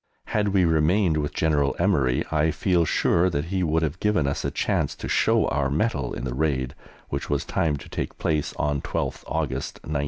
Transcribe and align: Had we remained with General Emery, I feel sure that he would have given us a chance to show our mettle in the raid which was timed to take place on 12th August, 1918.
Had 0.29 0.47
we 0.47 0.65
remained 0.65 1.17
with 1.17 1.31
General 1.31 1.75
Emery, 1.77 2.25
I 2.31 2.49
feel 2.49 2.85
sure 2.85 3.29
that 3.29 3.45
he 3.53 3.61
would 3.61 3.83
have 3.83 3.99
given 3.99 4.25
us 4.25 4.43
a 4.43 4.49
chance 4.49 4.95
to 4.95 5.07
show 5.07 5.45
our 5.49 5.69
mettle 5.69 6.13
in 6.15 6.23
the 6.23 6.33
raid 6.33 6.73
which 7.09 7.29
was 7.29 7.45
timed 7.45 7.81
to 7.81 7.89
take 7.89 8.17
place 8.17 8.51
on 8.57 8.81
12th 8.81 9.23
August, 9.27 9.75
1918. 9.83 9.97